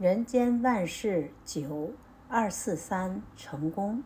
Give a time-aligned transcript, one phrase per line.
[0.00, 1.90] 人间万事九
[2.26, 4.02] 二四三成功，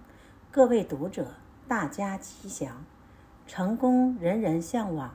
[0.51, 1.35] 各位读者，
[1.69, 2.85] 大家吉祥。
[3.47, 5.15] 成功人人向往，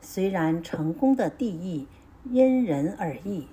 [0.00, 1.86] 虽然成功的定义
[2.24, 3.46] 因人而异，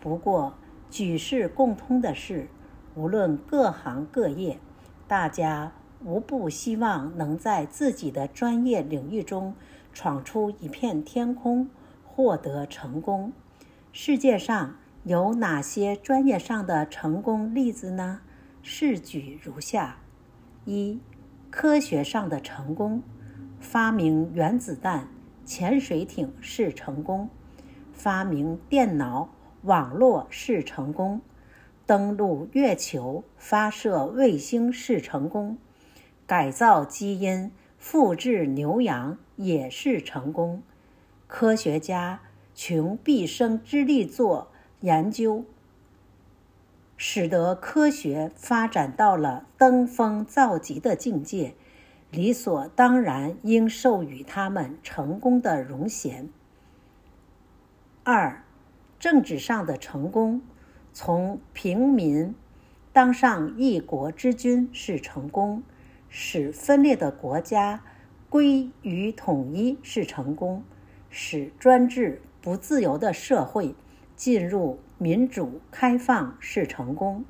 [0.00, 0.54] 不过
[0.88, 2.48] 举世共通的是，
[2.94, 4.58] 无论各行各业，
[5.06, 5.72] 大家
[6.02, 9.54] 无不希望能在自己的专业领域中
[9.92, 11.68] 闯出一片天空，
[12.02, 13.30] 获得成功。
[13.92, 18.22] 世界上有哪些专业上的成功例子呢？
[18.62, 19.98] 试举如下：
[20.64, 20.98] 一、
[21.50, 23.02] 科学上的成功，
[23.60, 25.08] 发明原子弹、
[25.44, 27.28] 潜水艇是成功；
[27.92, 29.28] 发明电脑、
[29.64, 31.20] 网络是成功；
[31.84, 35.58] 登陆月球、发射卫星是成功；
[36.26, 40.62] 改造基因、复制牛羊也是成功。
[41.26, 42.20] 科学家。
[42.56, 44.52] 穷毕生之力做
[44.84, 45.46] 研究，
[46.98, 51.54] 使得科学发展到了登峰造极的境界，
[52.10, 56.28] 理所当然应授予他们成功的荣衔。
[58.02, 58.44] 二，
[58.98, 60.42] 政治上的成功，
[60.92, 62.34] 从平民
[62.92, 65.62] 当上一国之君是成功，
[66.10, 67.82] 使分裂的国家
[68.28, 70.62] 归于统一是成功，
[71.08, 72.20] 使专制。
[72.42, 73.74] 不自由的社会
[74.16, 77.24] 进入民主开放是成功，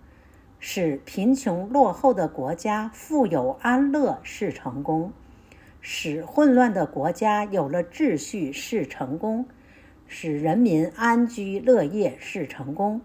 [0.59, 5.13] 使贫穷落后的国家富有安乐是成功，
[5.81, 9.47] 使混乱的国家有了秩序是成功，
[10.07, 13.01] 使人民安居乐业是成功，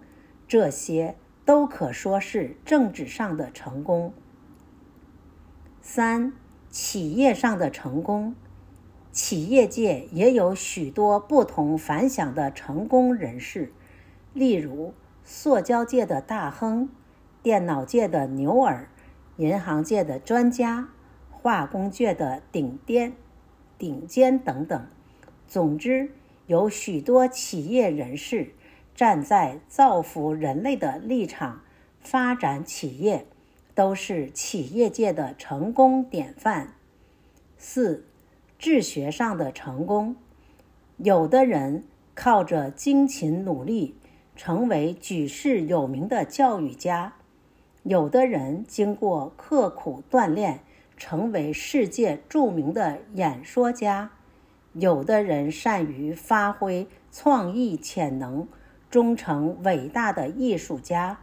[0.47, 4.13] 这些都可说是政治上的成功。
[5.81, 6.33] 三，
[6.69, 8.35] 企业上的成功。
[9.21, 13.73] 企业界也有许多不同凡响的成功人士，
[14.33, 14.93] 例如
[15.25, 16.89] 塑胶界的大亨、
[17.43, 18.87] 电脑界的牛耳、
[19.35, 20.87] 银行界的专家、
[21.29, 23.11] 化工界的顶尖、
[23.77, 24.87] 顶尖等等。
[25.49, 26.11] 总之，
[26.47, 28.53] 有许多企业人士
[28.95, 31.61] 站在造福人类的立场
[31.99, 33.25] 发展企业，
[33.75, 36.75] 都是企业界的成功典范。
[37.57, 38.05] 四。
[38.59, 40.17] 治学上的成功，
[40.97, 43.95] 有的人靠着辛勤努力
[44.35, 47.13] 成为举世有名的教育家，
[47.83, 50.59] 有的人经过刻苦锻炼
[50.97, 54.11] 成为世界著名的演说家，
[54.73, 58.45] 有的人善于发挥创意潜能，
[58.89, 61.17] 终成伟大的艺术家。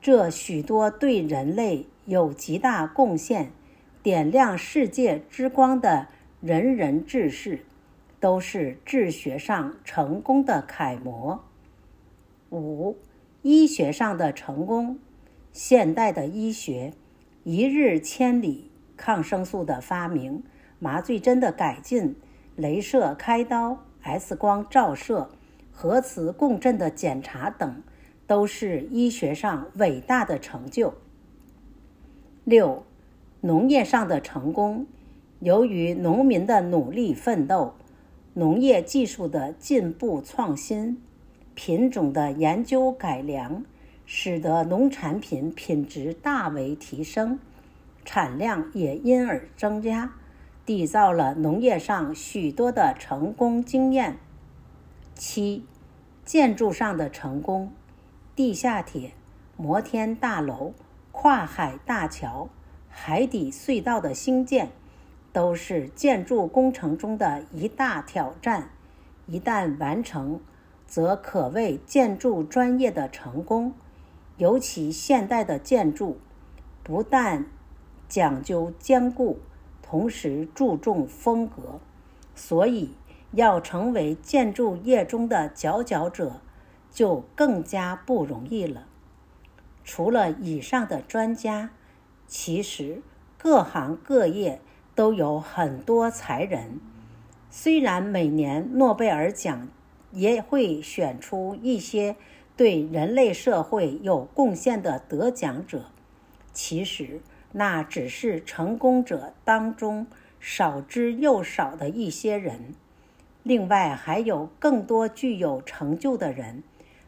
[0.00, 3.50] 这许多对人类有极大贡献、
[4.02, 6.06] 点亮世界之光的。
[6.40, 7.60] 仁人志士
[8.20, 11.42] 都是治学上成功的楷模。
[12.50, 12.96] 五、
[13.42, 14.98] 医学上的成功，
[15.52, 16.92] 现代的医学
[17.44, 20.44] 一日千里，抗生素的发明、
[20.78, 22.14] 麻醉针的改进、
[22.58, 25.30] 镭射开刀、X 光照射、
[25.72, 27.82] 核磁共振的检查等，
[28.26, 30.94] 都是医学上伟大的成就。
[32.44, 32.84] 六、
[33.40, 34.86] 农业上的成功。
[35.40, 37.74] 由于农民的努力奋斗，
[38.32, 41.02] 农业技术的进步创新，
[41.54, 43.62] 品种的研究改良，
[44.06, 47.38] 使得农产品品质大为提升，
[48.02, 50.14] 产量也因而增加，
[50.64, 54.16] 缔造了农业上许多的成功经验。
[55.14, 55.64] 七，
[56.24, 57.70] 建筑上的成功，
[58.34, 59.12] 地下铁、
[59.58, 60.72] 摩天大楼、
[61.12, 62.48] 跨海大桥、
[62.88, 64.70] 海底隧道的兴建。
[65.36, 68.70] 都是建筑工程中的一大挑战，
[69.26, 70.40] 一旦完成，
[70.86, 73.74] 则可谓建筑专业的成功。
[74.38, 76.16] 尤其现代的建筑，
[76.82, 77.44] 不但
[78.08, 79.38] 讲究坚固，
[79.82, 81.80] 同时注重风格，
[82.34, 82.94] 所以
[83.32, 86.40] 要成为建筑业中的佼佼者，
[86.90, 88.86] 就更加不容易了。
[89.84, 91.68] 除了以上的专家，
[92.26, 93.02] 其实
[93.36, 94.62] 各行各业。
[94.96, 96.80] 都有很多才人，
[97.50, 99.68] 虽然每年诺贝尔奖
[100.10, 102.16] 也会选出一些
[102.56, 105.90] 对人类社会有贡献的得奖者，
[106.54, 107.20] 其实
[107.52, 110.06] 那只是成功者当中
[110.40, 112.74] 少之又少的一些人。
[113.42, 116.62] 另外还有更多具有成就的人，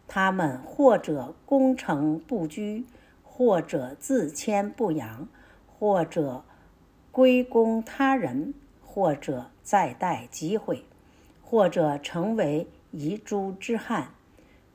[0.07, 2.85] 他们或者功成不居，
[3.23, 5.27] 或者自谦不扬，
[5.79, 6.45] 或者。
[7.19, 10.85] 归功他人，或者再待机会，
[11.43, 14.11] 或者成为遗珠之憾。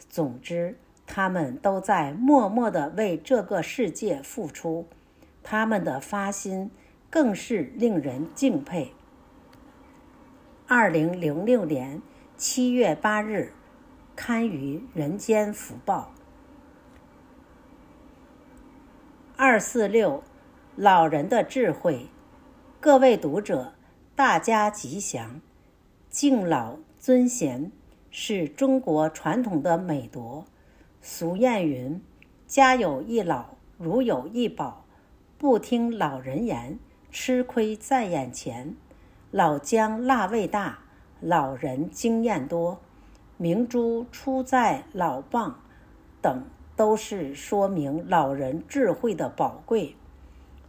[0.10, 4.86] 总之，他们都在默默地为这个世界付出，
[5.42, 6.70] 他们的发心
[7.10, 8.92] 更是令人敬佩。
[10.68, 12.02] 二零零六年
[12.36, 13.54] 七月八日，
[14.18, 16.12] 刊于《人间福报》。
[19.38, 20.22] 二四六，
[20.76, 22.10] 老人的智慧。
[22.84, 23.72] 各位读者，
[24.14, 25.40] 大家吉祥。
[26.10, 27.72] 敬老尊贤
[28.12, 30.44] 是中国传统的美德。
[31.02, 32.02] 俗谚云
[32.46, 34.84] ：“家有一老，如有一宝。”
[35.40, 36.78] 不听老人言，
[37.10, 38.76] 吃亏在眼前。
[39.32, 40.80] 老姜辣味大，
[41.22, 42.82] 老人经验多。
[43.38, 45.54] 明珠出在老蚌，
[46.22, 46.44] 等
[46.76, 49.96] 都是说明老人智慧的宝贵。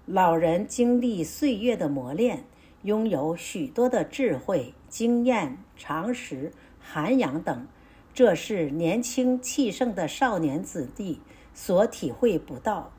[0.06, 2.44] 老人经历岁月的磨练，
[2.82, 7.66] 拥有许多的智慧、经验、常识、涵养等。
[8.12, 11.22] 这是年轻气盛的少年子弟
[11.54, 12.92] 所体会不到，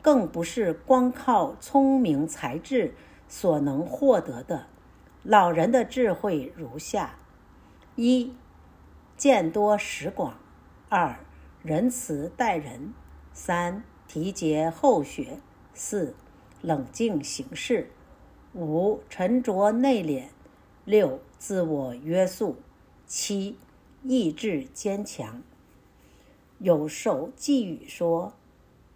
[0.00, 2.94] 更不是光靠聪明才智
[3.28, 4.66] 所能获得的。
[5.22, 7.16] 老人的智慧如下：
[7.96, 8.32] 一、
[9.14, 10.32] 见多识广；
[10.88, 11.16] 二、
[11.62, 12.94] 仁慈待人；
[13.34, 15.38] 三、提携后学；
[15.74, 16.14] 四、
[16.66, 17.84] 冷静行事；
[18.52, 20.24] 五、沉着内敛；
[20.84, 22.56] 六、自我约束；
[23.06, 23.56] 七、
[24.02, 25.40] 意志坚强。
[26.58, 28.32] 有首寄语说：“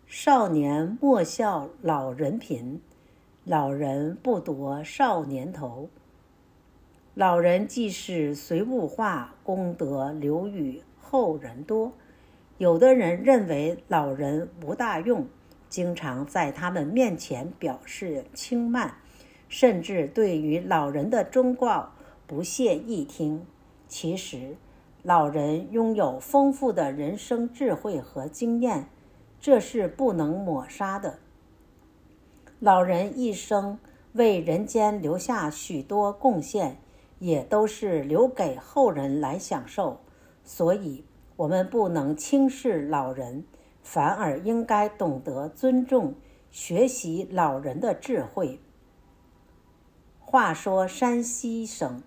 [0.09, 2.81] 少年莫笑老人贫，
[3.45, 5.89] 老人不夺少年头。”
[7.15, 11.93] 老人即使随物化，功德留与后人多。
[12.59, 15.25] 有的人认为老人无大用，
[15.71, 18.97] 经常在他们面前表示轻慢，
[19.49, 21.93] 甚至对于老人的忠告
[22.27, 23.47] 不屑一听。
[23.89, 24.57] 其实，
[25.03, 28.87] 老人拥有丰富的人生智慧和经验，
[29.41, 31.19] 这是不能抹杀的。
[32.59, 33.79] 老人一生
[34.13, 36.77] 为人间留下许多贡献，
[37.19, 40.01] 也都是留给后人来享受。
[40.45, 41.05] 所以，
[41.37, 43.45] 我们不能轻视老人，
[43.83, 46.15] 反而应该懂得尊重、
[46.51, 48.61] 学习老人的智慧。
[50.19, 52.03] 话说，山西省。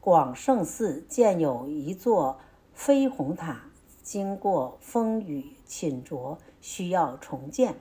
[0.00, 2.40] 广胜寺建有一座
[2.72, 3.66] 飞虹塔，
[4.02, 7.76] 经过风雨侵蚀，需要重建。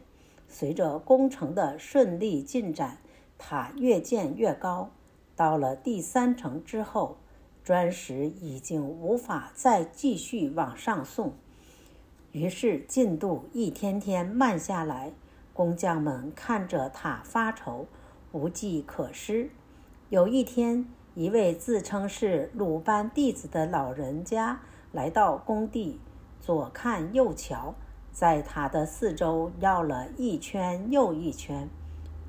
[0.48, 3.00] 随着工程的顺利进展，
[3.40, 4.92] 塔越建越高。
[5.36, 7.18] 到了第三层之后，
[7.64, 11.34] 砖石已经无法再继续往上送，
[12.32, 15.14] 于是进度一天天慢下来。
[15.54, 17.86] 工匠们看着塔发愁，
[18.32, 19.50] 无计可施。
[20.10, 24.62] 有一天，一位自称是鲁班弟子的老人家
[24.92, 26.00] 来到工地，
[26.40, 27.76] 左看右瞧，
[28.12, 31.70] 在塔的四周绕了一圈又一圈。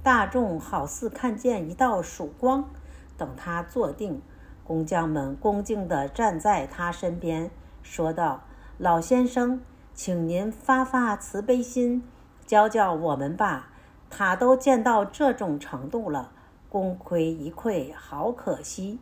[0.02, 2.68] 大众好似看见一道曙光。
[3.16, 4.20] 等他坐定，
[4.64, 7.50] 工匠们恭敬地站在他身边，
[7.84, 8.42] 说道
[8.78, 9.60] ：“老先生，
[9.94, 12.02] 请您发发慈悲心，
[12.46, 13.70] 教教我们吧。
[14.10, 16.32] 塔都建到这种程度了。”
[16.68, 18.98] 功亏一篑，好可惜。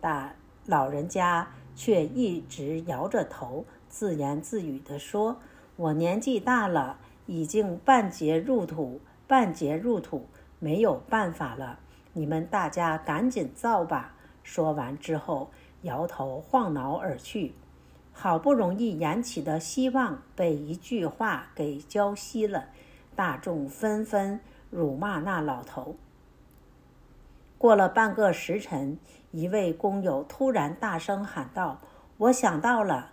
[0.00, 0.34] 但
[0.64, 5.36] 老人家却一直摇着头，自言自语地说
[5.76, 6.96] ：“我年纪大了，
[7.26, 10.26] 已经半截入土，半截入土，
[10.58, 11.78] 没有办法了。
[12.14, 15.50] 你们大家赶紧造吧。”说完之后，
[15.82, 17.54] 摇头晃脑而去。
[18.12, 22.66] 好不容易燃起的希望被一句话给浇熄了。
[23.16, 24.40] 大众纷纷
[24.70, 25.96] 辱骂那老头。
[27.58, 28.98] 过了半个时辰，
[29.30, 31.80] 一位工友突然大声喊道
[32.18, 33.12] ：“我想到了！”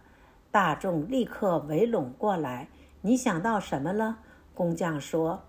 [0.52, 2.68] 大众立刻围拢过来。
[3.02, 4.20] 你想到什么了？
[4.54, 5.44] 工匠说：“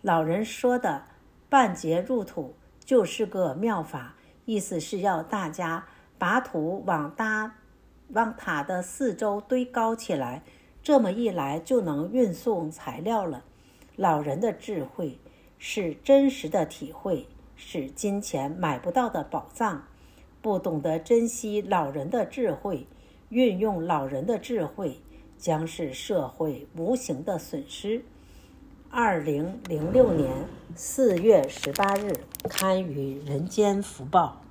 [0.00, 1.02] 老人说的
[1.50, 2.54] ‘半截入土’
[2.84, 5.84] 就是个妙法，意思是要大家
[6.18, 7.56] 把土往搭
[8.08, 10.42] 往塔的四周堆高起来，
[10.82, 13.44] 这么一来就能运送材料了。
[13.96, 15.18] 老人的智慧
[15.58, 19.86] 是真实的体会。”是金钱买不到的宝藏，
[20.42, 22.84] 不懂得珍惜老人的智慧，
[23.28, 25.00] 运用老人的智慧，
[25.38, 28.04] 将是社会无形的损失。
[28.90, 30.32] 二零零六年
[30.74, 32.12] 四月十八日，
[32.48, 34.42] 刊于《人间福报》。